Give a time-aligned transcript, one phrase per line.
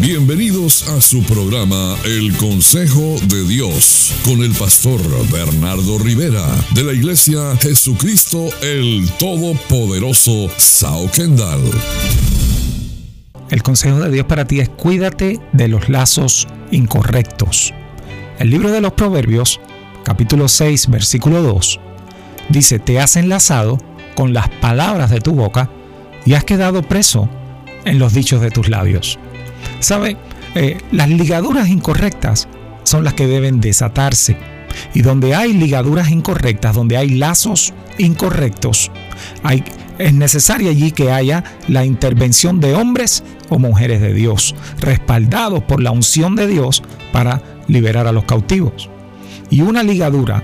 [0.00, 5.00] Bienvenidos a su programa El Consejo de Dios con el pastor
[5.32, 11.68] Bernardo Rivera de la Iglesia Jesucristo el Todopoderoso Sao Kendall.
[13.50, 17.74] El consejo de Dios para ti es cuídate de los lazos incorrectos.
[18.38, 19.60] El libro de los Proverbios,
[20.04, 21.80] capítulo 6, versículo 2,
[22.50, 23.78] dice, te has enlazado
[24.14, 25.68] con las palabras de tu boca
[26.24, 27.28] y has quedado preso
[27.84, 29.18] en los dichos de tus labios.
[29.80, 30.16] ¿Sabe?
[30.54, 32.48] Eh, las ligaduras incorrectas
[32.84, 34.36] son las que deben desatarse.
[34.94, 38.90] Y donde hay ligaduras incorrectas, donde hay lazos incorrectos,
[39.42, 39.64] hay,
[39.98, 45.82] es necesario allí que haya la intervención de hombres o mujeres de Dios, respaldados por
[45.82, 48.88] la unción de Dios para liberar a los cautivos.
[49.50, 50.42] Y una ligadura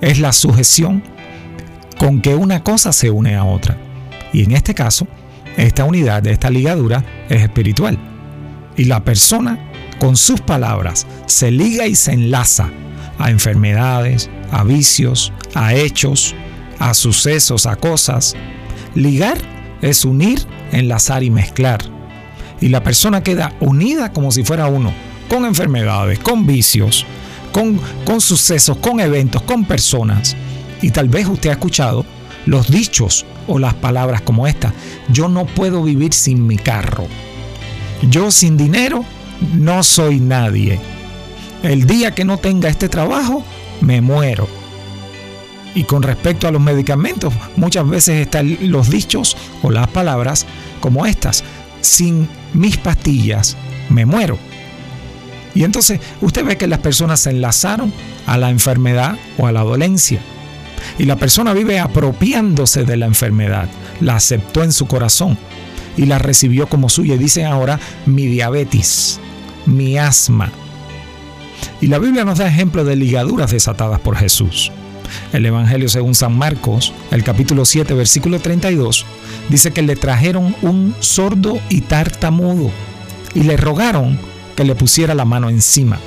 [0.00, 1.02] es la sujeción
[1.98, 3.76] con que una cosa se une a otra.
[4.32, 5.06] Y en este caso,
[5.56, 8.09] esta unidad, esta ligadura es espiritual.
[8.80, 9.58] Y la persona
[9.98, 12.70] con sus palabras se liga y se enlaza
[13.18, 16.34] a enfermedades, a vicios, a hechos,
[16.78, 18.36] a sucesos, a cosas.
[18.94, 19.36] Ligar
[19.82, 20.40] es unir,
[20.72, 21.80] enlazar y mezclar.
[22.62, 24.94] Y la persona queda unida como si fuera uno,
[25.28, 27.04] con enfermedades, con vicios,
[27.52, 30.34] con, con sucesos, con eventos, con personas.
[30.80, 32.06] Y tal vez usted ha escuchado
[32.46, 34.72] los dichos o las palabras como esta.
[35.10, 37.08] Yo no puedo vivir sin mi carro.
[38.08, 39.04] Yo sin dinero
[39.54, 40.80] no soy nadie.
[41.62, 43.44] El día que no tenga este trabajo,
[43.80, 44.48] me muero.
[45.74, 50.46] Y con respecto a los medicamentos, muchas veces están los dichos o las palabras
[50.80, 51.44] como estas.
[51.80, 53.56] Sin mis pastillas,
[53.88, 54.38] me muero.
[55.54, 57.92] Y entonces usted ve que las personas se enlazaron
[58.26, 60.20] a la enfermedad o a la dolencia.
[60.98, 63.68] Y la persona vive apropiándose de la enfermedad,
[64.00, 65.38] la aceptó en su corazón
[65.96, 67.14] y la recibió como suya.
[67.14, 69.20] Y dicen ahora mi diabetes,
[69.66, 70.50] mi asma.
[71.80, 74.72] Y la Biblia nos da ejemplo de ligaduras desatadas por Jesús.
[75.32, 79.06] El Evangelio según San Marcos, el capítulo 7, versículo 32,
[79.48, 82.70] dice que le trajeron un sordo y tartamudo
[83.34, 84.18] y le rogaron
[84.56, 85.98] que le pusiera la mano encima.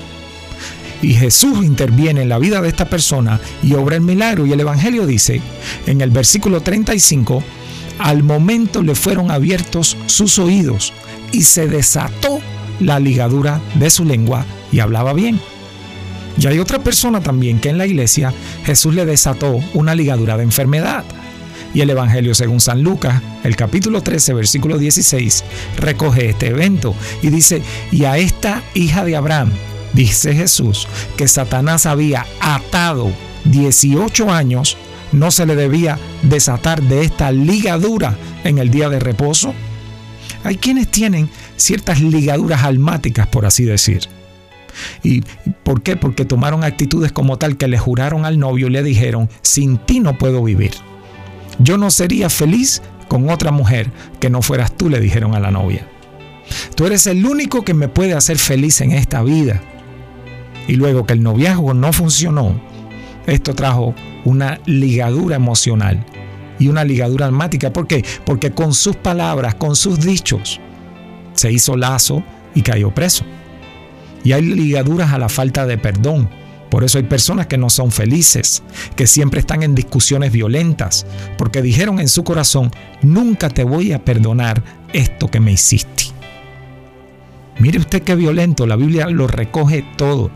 [1.01, 4.45] Y Jesús interviene en la vida de esta persona y obra el milagro.
[4.45, 5.41] Y el Evangelio dice,
[5.85, 7.43] en el versículo 35,
[7.99, 10.93] al momento le fueron abiertos sus oídos
[11.31, 12.39] y se desató
[12.79, 15.39] la ligadura de su lengua y hablaba bien.
[16.37, 18.33] Y hay otra persona también que en la iglesia
[18.65, 21.03] Jesús le desató una ligadura de enfermedad.
[21.73, 25.43] Y el Evangelio según San Lucas, el capítulo 13, versículo 16,
[25.77, 29.51] recoge este evento y dice, y a esta hija de Abraham,
[29.93, 30.87] dice Jesús,
[31.17, 33.11] que Satanás había atado
[33.45, 34.77] 18 años,
[35.13, 39.53] no se le debía desatar de esta ligadura en el día de reposo.
[40.43, 44.01] Hay quienes tienen ciertas ligaduras almáticas, por así decir.
[45.03, 45.21] ¿Y
[45.63, 45.95] por qué?
[45.95, 49.99] Porque tomaron actitudes como tal que le juraron al novio y le dijeron, sin ti
[49.99, 50.71] no puedo vivir.
[51.59, 55.51] Yo no sería feliz con otra mujer que no fueras tú, le dijeron a la
[55.51, 55.87] novia.
[56.75, 59.61] Tú eres el único que me puede hacer feliz en esta vida
[60.67, 62.59] y luego que el noviazgo no funcionó,
[63.25, 63.93] esto trajo
[64.25, 66.05] una ligadura emocional
[66.59, 67.71] y una ligadura almática.
[67.71, 68.03] ¿Por qué?
[68.25, 70.59] Porque con sus palabras, con sus dichos,
[71.33, 72.23] se hizo lazo
[72.55, 73.25] y cayó preso.
[74.23, 76.29] Y hay ligaduras a la falta de perdón.
[76.69, 78.63] Por eso hay personas que no son felices,
[78.95, 81.05] que siempre están en discusiones violentas,
[81.37, 82.71] porque dijeron en su corazón,
[83.03, 86.12] nunca te voy a perdonar esto que me hiciste.
[87.59, 90.31] Mire usted qué violento, la Biblia lo recoge todo.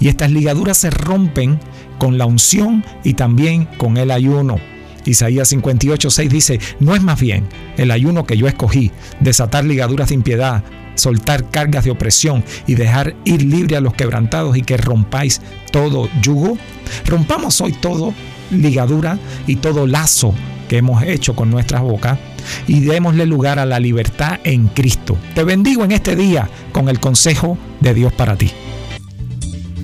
[0.00, 1.58] Y estas ligaduras se rompen
[1.98, 4.58] con la unción y también con el ayuno.
[5.04, 10.10] Isaías 58, 6 dice, no es más bien el ayuno que yo escogí, desatar ligaduras
[10.10, 10.62] de impiedad,
[10.94, 15.40] soltar cargas de opresión y dejar ir libre a los quebrantados y que rompáis
[15.72, 16.56] todo yugo.
[17.06, 18.14] Rompamos hoy todo
[18.50, 20.34] ligadura y todo lazo
[20.72, 22.18] que hemos hecho con nuestras bocas
[22.66, 25.18] y démosle lugar a la libertad en Cristo.
[25.34, 28.50] Te bendigo en este día con el consejo de Dios para ti.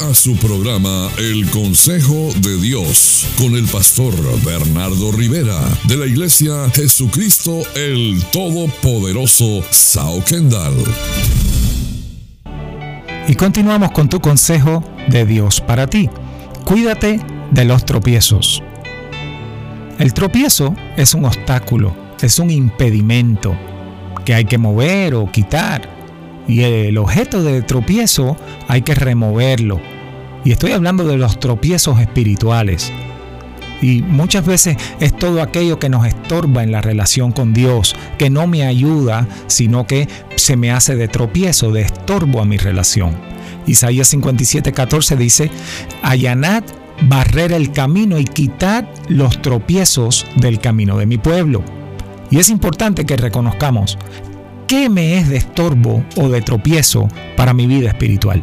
[0.00, 4.14] A su programa El Consejo de Dios con el pastor
[4.44, 10.74] Bernardo Rivera de la Iglesia Jesucristo el Todopoderoso Sao Kendall.
[13.26, 16.08] Y continuamos con tu consejo de Dios para ti.
[16.64, 18.62] Cuídate de los tropiezos.
[19.98, 23.56] El tropiezo es un obstáculo, es un impedimento
[24.24, 25.97] que hay que mover o quitar
[26.48, 28.36] y el objeto de tropiezo
[28.66, 29.80] hay que removerlo.
[30.44, 32.90] Y estoy hablando de los tropiezos espirituales.
[33.80, 38.30] Y muchas veces es todo aquello que nos estorba en la relación con Dios, que
[38.30, 43.14] no me ayuda, sino que se me hace de tropiezo, de estorbo a mi relación.
[43.66, 45.50] Isaías 57:14 dice,
[46.02, 46.64] allanad,
[47.02, 51.62] barrer el camino y quitad los tropiezos del camino de mi pueblo.
[52.30, 53.98] Y es importante que reconozcamos
[54.68, 58.42] qué me es de estorbo o de tropiezo para mi vida espiritual.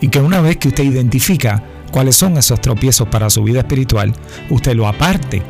[0.00, 4.12] Y que una vez que usted identifica cuáles son esos tropiezos para su vida espiritual,
[4.50, 5.42] usted lo aparte.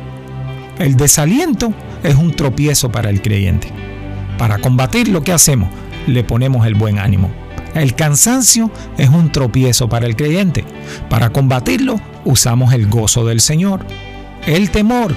[0.79, 3.67] El desaliento es un tropiezo para el creyente.
[4.37, 5.69] Para combatir lo que hacemos,
[6.07, 7.29] le ponemos el buen ánimo.
[7.75, 10.63] El cansancio es un tropiezo para el creyente.
[11.09, 13.85] Para combatirlo, usamos el gozo del Señor.
[14.47, 15.13] El temor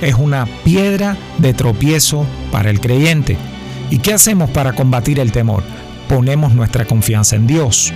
[0.00, 3.36] es una piedra de tropiezo para el creyente.
[3.92, 5.62] ¿Y qué hacemos para combatir el temor?
[6.08, 7.92] Ponemos nuestra confianza en Dios.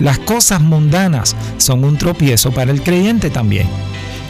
[0.00, 3.66] Las cosas mundanas son un tropiezo para el creyente también.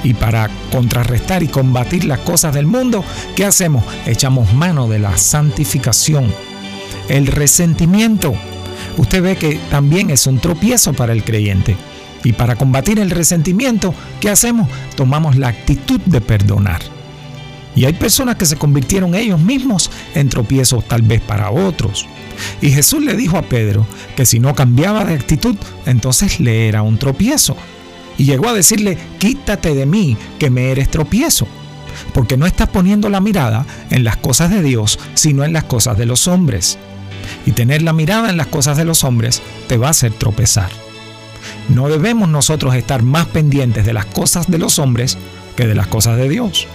[0.02, 3.04] Y para contrarrestar y combatir las cosas del mundo,
[3.36, 3.84] ¿qué hacemos?
[4.06, 6.34] Echamos mano de la santificación.
[7.08, 8.34] El resentimiento.
[8.96, 11.76] Usted ve que también es un tropiezo para el creyente.
[12.24, 14.68] Y para combatir el resentimiento, ¿qué hacemos?
[14.96, 16.97] Tomamos la actitud de perdonar.
[17.78, 22.08] Y hay personas que se convirtieron ellos mismos en tropiezos tal vez para otros.
[22.60, 25.54] Y Jesús le dijo a Pedro que si no cambiaba de actitud,
[25.86, 27.56] entonces le era un tropiezo.
[28.16, 31.46] Y llegó a decirle, quítate de mí, que me eres tropiezo.
[32.12, 35.96] Porque no estás poniendo la mirada en las cosas de Dios, sino en las cosas
[35.96, 36.78] de los hombres.
[37.46, 40.70] Y tener la mirada en las cosas de los hombres te va a hacer tropezar.
[41.68, 45.16] No debemos nosotros estar más pendientes de las cosas de los hombres
[45.54, 46.66] que de las cosas de Dios.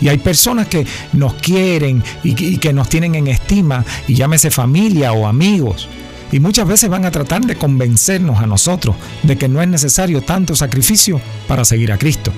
[0.00, 5.12] Y hay personas que nos quieren y, que nos tienen en estima, y llámese familia
[5.12, 5.88] o amigos.
[6.32, 10.22] Y muchas veces van a tratar de convencernos a nosotros de que no es necesario
[10.22, 12.32] tanto sacrificio para seguir a Cristo.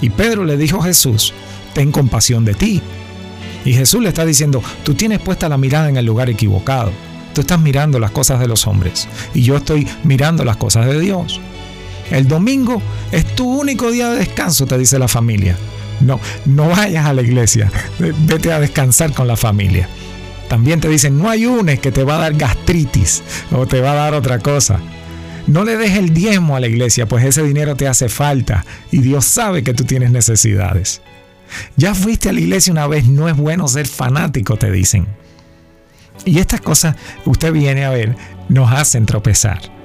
[0.00, 1.34] Y Pedro le dijo a Jesús,
[1.74, 2.80] ten compasión de ti.
[3.64, 6.92] Y Jesús le está diciendo, tú tienes puesta la mirada en el lugar equivocado.
[7.34, 10.98] Tú estás mirando las cosas de los hombres y yo estoy mirando las cosas de
[10.98, 11.40] Dios.
[12.10, 12.80] El domingo
[13.12, 15.56] es tu único día de descanso, te dice la familia.
[16.00, 17.70] No, no vayas a la iglesia.
[17.98, 19.88] Vete a descansar con la familia.
[20.48, 23.96] También te dicen, no ayunes que te va a dar gastritis o te va a
[23.96, 24.80] dar otra cosa.
[25.46, 28.98] No le des el diezmo a la iglesia, pues ese dinero te hace falta y
[28.98, 31.00] Dios sabe que tú tienes necesidades.
[31.76, 35.06] Ya fuiste a la iglesia una vez, no es bueno ser fanático, te dicen.
[36.24, 38.16] Y estas cosas, usted viene a ver,
[38.48, 39.77] nos hacen tropezar.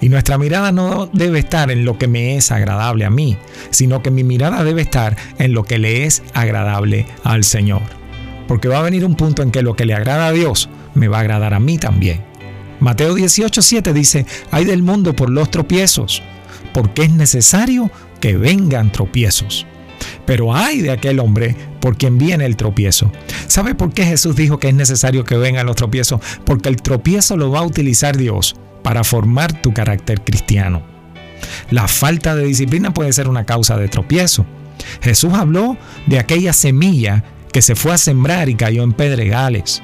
[0.00, 3.36] Y nuestra mirada no debe estar en lo que me es agradable a mí,
[3.70, 7.82] sino que mi mirada debe estar en lo que le es agradable al Señor.
[8.48, 11.08] Porque va a venir un punto en que lo que le agrada a Dios me
[11.08, 12.24] va a agradar a mí también.
[12.80, 16.22] Mateo 18:7 dice, hay del mundo por los tropiezos,
[16.72, 17.90] porque es necesario
[18.20, 19.66] que vengan tropiezos.
[20.30, 23.10] Pero hay de aquel hombre por quien viene el tropiezo.
[23.48, 26.20] ¿Sabe por qué Jesús dijo que es necesario que vengan los tropiezos?
[26.46, 30.84] Porque el tropiezo lo va a utilizar Dios para formar tu carácter cristiano.
[31.72, 34.46] La falta de disciplina puede ser una causa de tropiezo.
[35.02, 39.82] Jesús habló de aquella semilla que se fue a sembrar y cayó en pedregales.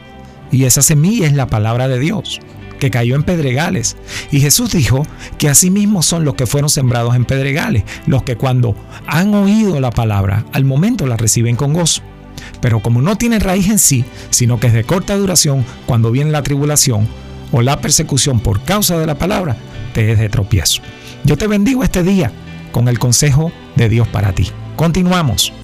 [0.53, 2.39] Y esa semilla es la palabra de Dios,
[2.79, 3.97] que cayó en pedregales.
[4.31, 5.07] Y Jesús dijo
[5.39, 9.91] que asimismo son los que fueron sembrados en pedregales, los que cuando han oído la
[9.91, 12.03] palabra, al momento la reciben con gozo.
[12.61, 16.31] Pero como no tienen raíz en sí, sino que es de corta duración, cuando viene
[16.31, 17.09] la tribulación,
[17.53, 19.57] o la persecución por causa de la palabra
[19.95, 20.83] te es de tropiezo.
[21.25, 22.33] Yo te bendigo este día
[22.73, 24.51] con el consejo de Dios para ti.
[24.77, 25.56] Continuamos.